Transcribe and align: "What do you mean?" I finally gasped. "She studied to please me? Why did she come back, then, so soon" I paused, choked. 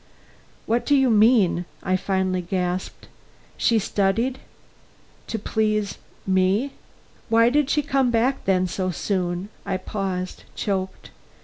"What 0.65 0.83
do 0.83 0.95
you 0.95 1.11
mean?" 1.11 1.65
I 1.83 1.95
finally 1.95 2.41
gasped. 2.41 3.07
"She 3.55 3.77
studied 3.77 4.39
to 5.27 5.37
please 5.37 5.99
me? 6.25 6.71
Why 7.29 7.51
did 7.51 7.69
she 7.69 7.83
come 7.83 8.09
back, 8.09 8.45
then, 8.45 8.65
so 8.65 8.89
soon" 8.89 9.49
I 9.73 9.77
paused, 9.77 10.43
choked. 10.55 11.11